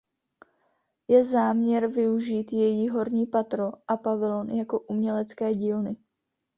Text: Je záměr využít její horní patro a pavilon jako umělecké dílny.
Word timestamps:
Je 1.07 1.23
záměr 1.23 1.87
využít 1.87 2.53
její 2.53 2.89
horní 2.89 3.25
patro 3.25 3.71
a 3.87 3.97
pavilon 3.97 4.49
jako 4.49 4.79
umělecké 4.79 5.53
dílny. 5.53 5.97